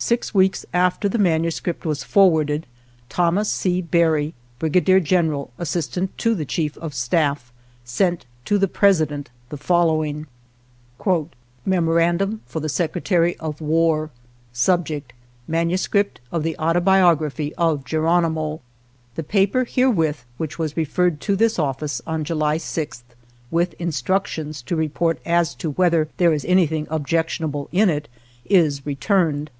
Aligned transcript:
Six 0.00 0.32
weeks 0.32 0.64
after 0.72 1.08
the 1.08 1.18
manuscript 1.18 1.84
was 1.84 2.04
for 2.04 2.30
warded, 2.30 2.66
Thomas 3.08 3.50
C. 3.52 3.82
Barry, 3.82 4.32
Brigadier 4.60 5.00
Gen 5.00 5.28
eral, 5.30 5.48
Assistant 5.58 6.16
to 6.18 6.36
the 6.36 6.44
Chief 6.44 6.76
of 6.78 6.94
Staff, 6.94 7.52
sent 7.84 8.24
to 8.44 8.58
the 8.58 8.68
President 8.68 9.28
the 9.48 9.56
following:" 9.56 10.28
Memorandum 11.66 12.42
for 12.46 12.60
the 12.60 12.68
Secretary 12.68 13.36
of 13.38 13.60
War." 13.60 14.10
Subject: 14.68 15.12
Manuscript 15.48 16.20
of 16.30 16.44
the 16.44 16.56
Autobiography 16.60 17.52
of 17.56 17.84
Geronimo. 17.84 18.60
The 19.16 19.24
paper 19.24 19.64
herewith, 19.64 20.24
which 20.36 20.60
was 20.60 20.76
referred 20.76 21.20
to 21.22 21.34
this 21.34 21.58
office 21.58 22.00
on 22.06 22.22
July 22.22 22.58
6th, 22.58 23.02
with 23.50 23.74
instructions 23.80 24.62
to 24.62 24.76
report 24.76 25.18
as 25.26 25.56
to 25.56 25.72
whether 25.72 26.08
there 26.18 26.32
is 26.32 26.44
anything 26.44 26.86
objectionable 26.88 27.68
in 27.72 27.90
it, 27.90 28.08
is 28.46 28.86
returned. 28.86 29.50